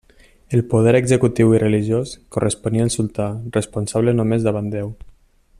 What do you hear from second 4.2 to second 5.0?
només davant Déu.